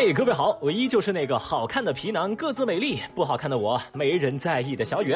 [0.00, 5.12] 嘿，各位好，我依旧是那个好看的皮囊各自美丽，不好看的我没人在意的小雨。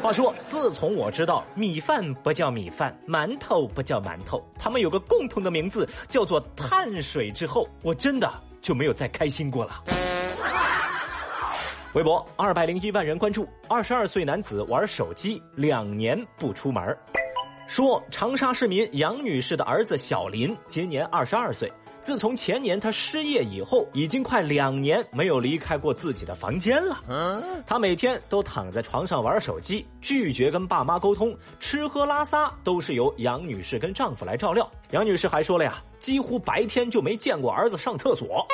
[0.00, 8.32] 话说，自从我知道米饭不叫米饭，馒头不叫馒头，它们有个共同的名字叫做碳水之后，我真的
[8.62, 9.82] 就没有再开心过了。
[11.94, 16.96] 微博二百零一万人关注，二十二岁男子玩手机两年不出门
[17.66, 21.68] 说长沙市民杨女士的儿子小林今年二十二岁。
[22.04, 27.00] 自从前年他失业以后，已经快两年没有离开过自己的房间了。
[27.66, 34.70] 他每天都躺在床上玩手机，拒绝跟爸妈沟通，吃喝拉撒都是由杨女士跟丈夫来照料。
[34.90, 38.46] 杨女士还说了呀，几乎白天就没见过儿子上厕所。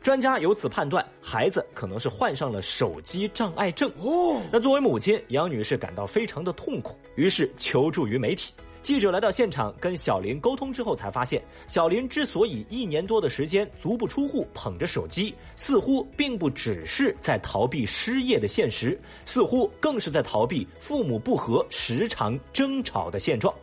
[0.00, 3.86] 专家由此判断，孩子可能是患上了手机障碍症。
[3.98, 8.54] 哦，那作为母亲，杨女士感到非常的痛苦，于是求助于媒体。
[8.84, 23.54] 记者来到现场跟小林沟通之后，才发现小林之所以一年多的时间足不出户捧着手机，似乎并不只是在逃避失业的现实，似乎更是在逃避父母不和、时常争吵的现状。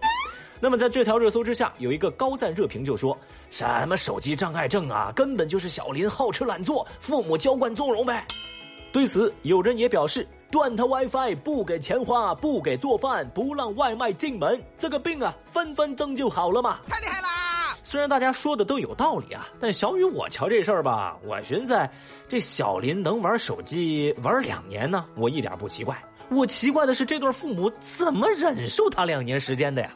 [0.59, 3.15] 那么在这条热搜之下，有一个高赞热评就说
[3.51, 8.25] ：“什么手机障碍症啊，根本就是小林好吃懒做，父母娇惯纵容呗。”
[8.91, 10.27] 对此，有人也表示。
[10.51, 16.79] 断他 WiFi，不给钱花，不给做饭，不让外卖进门，这个病啊，分分钟就好了嘛！
[16.85, 17.75] 太厉害啦！
[17.83, 21.77] 虽然大家说的都有道理啊，但小雨我瞧这事儿吧，我寻思
[22.29, 25.97] 这小林能玩手机玩两年呢，我一点不奇怪。
[26.29, 29.89] 我奇怪的是这对父母怎么忍受他两年时间的呀？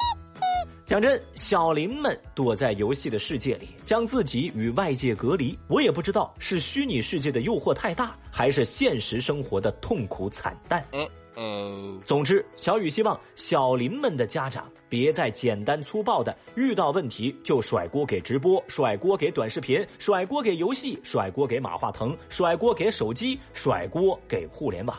[0.86, 5.58] 讲真，小林们躲在游戏的世界里，将自己与外界隔离。
[5.68, 10.86] 我也不知道是虚拟世界的诱惑太大，还是现实生活的痛苦惨淡。
[10.92, 12.00] 嗯嗯。
[12.06, 24.96] 总之，小雨希望小林们的家长别再简单粗暴的遇到问题就甩锅给直播，甩锅给短视频，甩锅给游戏，甩锅给马化腾，甩锅给手机，甩锅给互联网。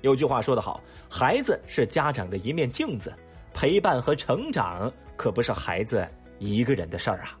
[0.00, 3.14] 有句话说得好，孩子是家长的一面镜子。
[3.60, 6.06] 陪伴和成长可不是孩子
[6.38, 7.34] 一个人的事儿啊！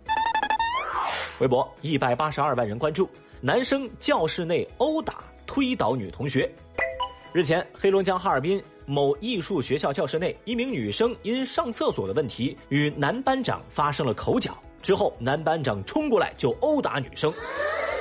[1.38, 3.08] 微博一百八十二万人关注，
[3.40, 6.52] 男生教室内殴打推倒女同学。
[7.32, 17.32] 日前，黑龙江哈尔滨某艺术学校教室内，一名女生因上厕所的问题与男班长发生了口角，之后男班长冲过来就殴打女生，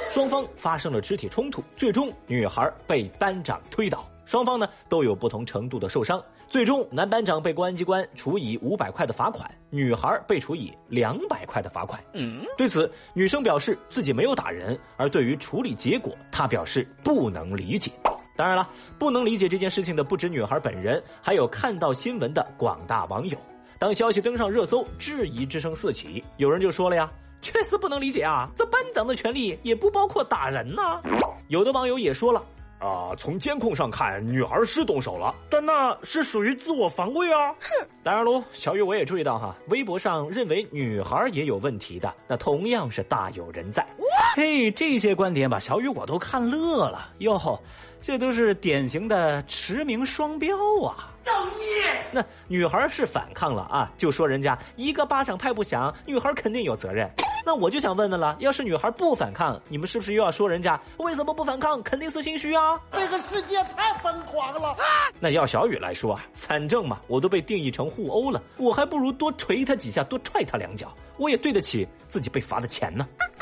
[0.10, 4.10] 双方发生了肢体冲突，最终女孩被班长推倒。
[4.28, 12.04] 双方呢都有不同程度的受伤，最终男班长被公安机关处以五百块的罚款，女孩被处以两百块的罚款。
[12.14, 17.90] 嗯，对此，女生表示自己没有打人，而对于处理结果，她表示不能理解。
[18.36, 23.38] 当然了，不能理解这件事情的不止女孩本人，还有看到新闻的广大网友。
[23.80, 27.10] 当消息登上热搜，质疑之声四起，有人就说了呀
[27.42, 31.02] ：“确实不能理解啊，这班长的权利也不包括打人呐。”
[31.48, 32.44] 有的网友也说了。
[32.80, 37.52] 啊，从监控上看，女孩是动手了，但那是属于自我防卫啊。
[37.54, 43.86] 哼，当然喽，小雨我也注意到哈，微博上认为女孩也有问题的，那同样是大有人在。
[44.36, 47.60] 嘿，这些观点把小雨我都看乐了哟，
[48.02, 51.12] 这都是典型的驰名双标啊。
[51.24, 52.08] 造孽！
[52.12, 57.10] 那女孩是反抗了啊，就说人家一个巴掌拍不响，女孩肯定有责任。
[57.46, 61.84] 那我就想问问了，要是女孩不反抗，你们是不是又要说人家为什么不反抗？
[61.84, 62.80] 肯定是心虚啊！
[62.94, 64.76] 这个世界太疯狂了。
[65.20, 73.06] 那要小雨来说啊，反正嘛，我都被定义成互殴了，我还不如多捶他几下，多踹他两脚，我也对得起自己被罚的钱呢。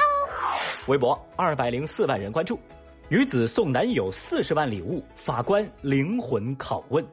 [0.88, 2.60] 微博二百零四万人关注，
[3.10, 7.04] 女子送男友四十万礼物，法官灵魂拷问。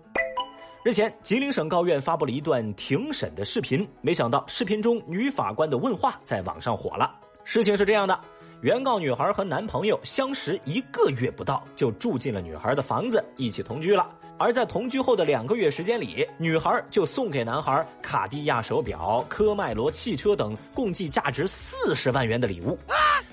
[0.85, 7.15] 日前，吉林省高院发布了一段庭审的视频，没想到视频中女法官的问话在网上火了。
[7.45, 8.21] 事情是这样的，
[8.61, 14.07] 原告女孩和男朋友相识一个月不到，就住进了女孩的房子，一起同居了。
[14.39, 22.77] 而在同居后的两个月时间里，女孩就送给男孩卡地亚手表、科迈罗汽车等共计价值四十万元的礼物。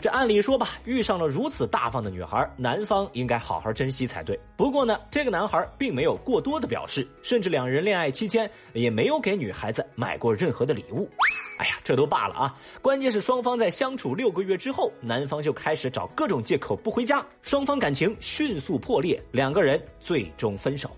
[0.01, 4.39] 这按理说吧，遇上了如此大方的女孩，男方应该好好珍惜才对。
[4.55, 11.09] 不过呢，这个男孩并没有过多的表示，甚至两人恋爱期间也没有给女孩子买过任何的礼物。
[11.59, 12.55] 哎呀，这都罢了啊！
[12.81, 20.89] 关键是双方在相处六个月之后，男方就开始找各种借口不回家，双方感情迅速破裂，两个人最终分手。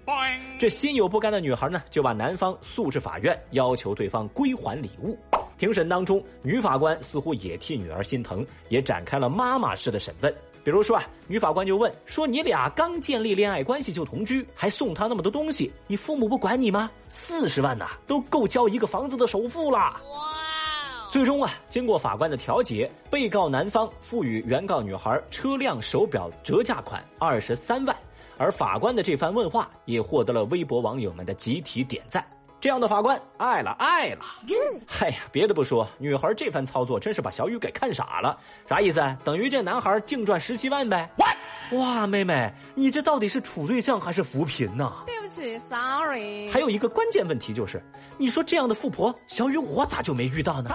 [0.60, 5.18] 这心有不甘的女孩呢，就把男方诉至法院，要求对方归还礼物。
[5.62, 10.34] 庭审当中，女法官似乎也替女儿心疼，也展开了妈妈式的审问。
[10.64, 16.90] 比如说啊，女法官就问说：“你俩刚建立恋爱关系就同居，还送他那么多东西，你父母不管你吗？
[17.10, 19.78] 四十万呐，都够交一个房子的首付了。”
[20.10, 21.12] 哇！
[21.12, 27.96] 最终啊，经过法官的调解，被告男方赋予原告女孩车辆手表折价款二十三万，
[28.36, 32.26] 而法官的这番问话也获得了微博网友们的集体点赞。
[32.62, 34.20] 这样的法官爱了爱了。
[34.88, 38.38] 嗨呀，别的不说，女孩这番操作真是把小雨给看傻了。
[38.70, 39.02] 啥意思？
[39.24, 41.10] 等于这男孩净赚十七万呗？
[41.72, 44.94] 哇，妹妹，你这到底是处对象还是扶贫呢？
[45.08, 46.52] 对不起，sorry。
[46.52, 47.84] 还有一个关键问题就是，
[48.16, 50.70] 你说这样的富婆，小雨我咋就没遇到呢？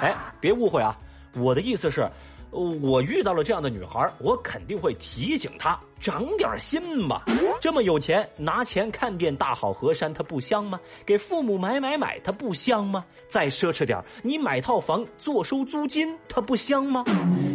[0.00, 0.96] 哎，别误会啊，
[1.34, 2.08] 我的意思是。
[2.54, 7.24] 我遇到了这样的女孩，我肯定会提醒她长点心吧。
[7.60, 10.78] 这么有钱，拿钱看遍大好河山，她不香吗？
[11.04, 13.04] 给父母买买买，她不香吗？
[13.26, 17.04] 再奢侈点，你买套房坐收租金，她不香吗？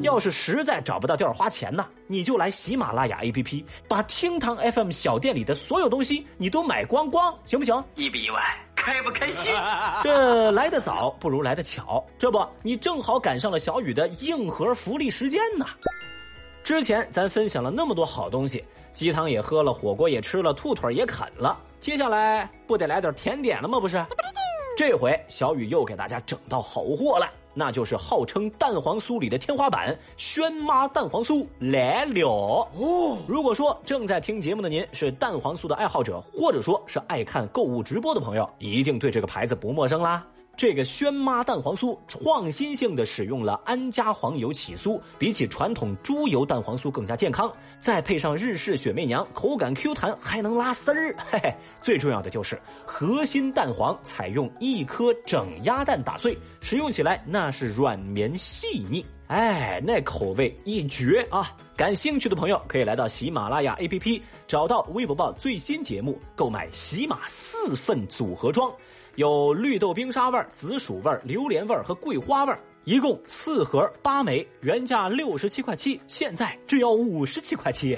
[0.02, 7.84] 要是实在找不到地儿花钱呢，你就来喜马拉雅 APP，把厅堂 FM 小店里的所有东西你都买光光，行不行？
[7.96, 8.44] 一比一万。
[8.80, 9.54] 开不开心？
[10.02, 15.66] 这来得早不如来得巧，这不，你正好赶上了小雨的硬核福利时间呢。
[16.64, 23.80] 之前咱分享了那么多好东西，鸡汤也喝了，火锅也吃了，兔腿也啃了，接下来不得来点甜点了吗？
[23.80, 24.04] 不是，
[24.78, 27.30] 这回小雨又给大家整到好货了。
[27.54, 33.18] 那就是号称蛋黄酥里的天花板——轩妈蛋黄酥来了哦！
[33.28, 40.26] 如果说正在听节目的您是蛋黄酥的爱好者，或者说是爱看购物直播的朋友，一定对这个牌子不陌生啦。
[40.60, 47.50] 这个轩妈蛋黄酥创新性的使用了安佳黄油起酥，比起传统猪油蛋黄酥更加健康。
[47.80, 51.16] 再配上日式雪媚娘，口感 Q 弹，还能拉丝儿。
[51.32, 61.56] 嘿嘿，最重要的就是核心蛋黄采用一颗整鸭蛋打碎，食用起来那是软绵细腻，哎，那口味一绝啊！
[61.78, 68.70] 感兴趣的朋友可以来到喜马拉雅 APP，找到微博报最新节目，购买喜马四份组合装。
[69.20, 72.56] 有绿豆冰沙味紫薯味榴莲味和桂花味
[72.86, 77.98] 一共四盒八枚，原价六十七块七，现在只要五十七块七。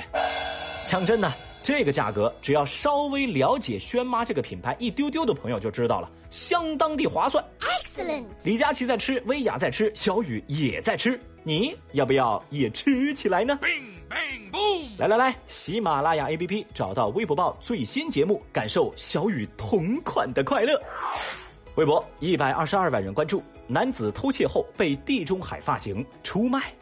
[0.88, 1.32] 讲真的，
[1.62, 7.46] 这个价格，只要稍微了解轩妈这个品牌一丢丢的朋友就知道了，相当的划算。
[7.60, 8.26] Excellent。
[8.44, 13.60] 李佳琦在吃，薇娅在吃，小雨也在吃，你要不要也吃起来呢？
[14.98, 20.80] 来来来，喜马拉雅 APP 找到微博报最新节目，感受小雨同款的快乐。
[21.76, 26.74] 微博一百二十二万人关注，男子偷窃后被地中海发型出卖。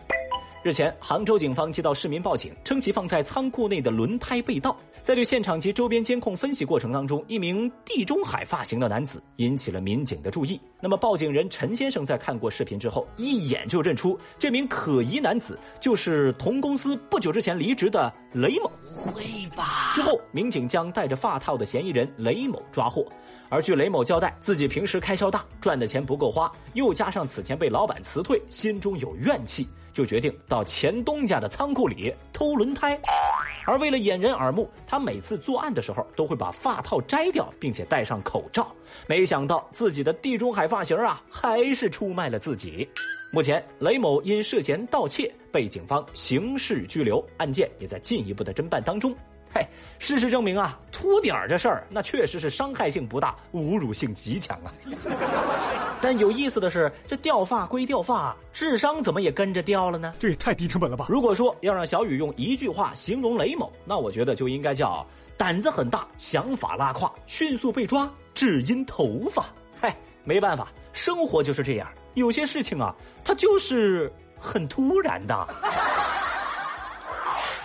[0.61, 4.75] 日前，杭州警方接到市民报警，称其放在仓库内的轮胎被盗。
[5.01, 10.59] 在对现场及周边监控分析过程当中，一名地中海发型的男子引起了民警的注意。
[10.81, 18.69] 那么，报警人陈先生在看过视频之后，一眼就认出这名可疑男子就是同公司不久之前离职的雷某。
[18.93, 19.23] 会
[19.55, 19.93] 吧？
[19.95, 23.05] 之后，民警将戴着发套的嫌疑人雷某抓获。
[23.47, 29.65] 而据雷某交代，自己平时开销大，赚的钱不够花，又加上此前被老板辞退，心中有怨气。
[29.93, 32.99] 就决定到前东家的仓库里偷轮胎，
[33.65, 38.67] 而为了掩人耳目，他每次作案的时候都会把发套摘掉，并且戴上口罩。
[39.07, 42.87] 没想到自己的地中海发型啊，还是出卖了自己。
[43.31, 49.15] 目前，雷某因涉嫌盗窃被警方刑事拘留，案件也在进一步的侦办当中。
[49.53, 49.65] 嘿，
[49.97, 54.71] 事实证明啊，秃顶儿这事儿那确实是伤害性不大，侮辱性极强啊。
[56.01, 60.13] 但有意思的是，这掉发归掉发，智商怎么也跟着掉了呢？
[60.19, 61.05] 这也太低成本了吧！
[61.09, 65.05] 如果说要让小雨用一句话形容雷某，那我觉得就应该叫
[65.37, 69.45] 胆子很大，想法拉胯，迅速被抓，只因头发。
[69.79, 75.47] 嗨，没办法，生活就是这样，有些事情啊，它就是很突然的。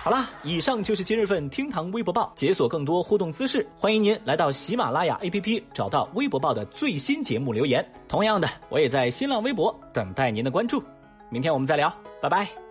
[0.04, 7.82] 好啦，以上就是今日份厅堂微博报，解锁更多互动姿势，欢迎您来到喜马拉雅 APP，找到微博报的最新节目留言。
[8.06, 10.82] 同样的，我也在新浪微博等待您的关注。
[11.30, 12.63] 明天我们再聊，拜拜。